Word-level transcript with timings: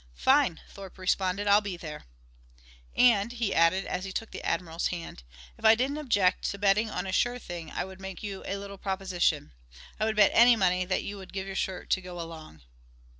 "Fine," 0.15 0.61
Thorpe 0.67 0.97
responded. 0.97 1.45
"I'll 1.45 1.61
be 1.61 1.77
there." 1.77 2.05
"And," 2.95 3.31
he 3.33 3.53
added, 3.53 3.85
as 3.85 4.03
he 4.03 4.11
took 4.11 4.31
the 4.31 4.41
Admiral's 4.43 4.87
hand, 4.87 5.21
"if 5.59 5.63
I 5.63 5.75
didn't 5.75 5.99
object 5.99 6.49
to 6.49 6.57
betting 6.57 6.89
on 6.89 7.05
a 7.05 7.11
sure 7.11 7.37
thing 7.37 7.69
I 7.69 7.85
would 7.85 8.01
make 8.01 8.23
you 8.23 8.41
a 8.47 8.57
little 8.57 8.79
proposition. 8.79 9.51
I 9.99 10.05
would 10.05 10.15
bet 10.15 10.31
any 10.33 10.55
money 10.55 10.85
that 10.85 11.03
you 11.03 11.17
would 11.19 11.33
give 11.33 11.45
your 11.45 11.53
shirt 11.55 11.91
to 11.91 12.01
go 12.01 12.19
along." 12.19 12.63